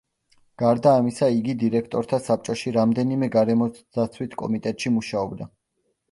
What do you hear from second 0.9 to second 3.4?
ამისა იგი დირექტორთა საბჭოში რამდენიმე